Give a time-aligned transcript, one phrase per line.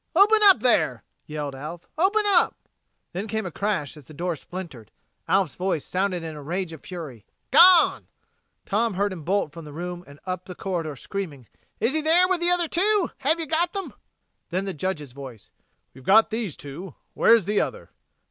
[0.15, 1.87] "Open up there!" yelled Alf.
[1.95, 2.57] "Open up!"
[3.13, 4.89] Then came a crash as the door splintered.
[5.27, 8.07] Alf's voice sounded in rage of fury: "Gone!"
[8.65, 11.45] Tom heard him bolt from the room and up the corridor, screaming:
[11.79, 13.11] "Is he in there with the other two?
[13.19, 13.93] Have you got them?"
[14.49, 15.51] Then the Judge's voice:
[15.93, 16.95] "We've got these two.
[17.13, 17.91] Where's the other?"